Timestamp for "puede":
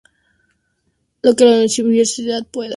2.47-2.69